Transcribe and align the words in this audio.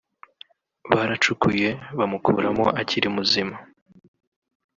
baracukuye 0.95 1.69
bamukuramo 1.97 2.65
akiri 2.81 3.07
muzima 3.15 3.55